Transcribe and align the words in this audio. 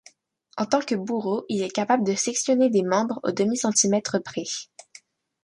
En 0.57 0.65
tant 0.65 0.79
que 0.79 0.95
bourreau, 0.95 1.45
il 1.47 1.61
est 1.61 1.69
capable 1.69 2.03
de 2.03 2.15
sectionner 2.15 2.71
des 2.71 2.81
membres 2.81 3.19
au 3.21 3.29
demi-centimètre 3.31 4.17
près. 4.19 4.45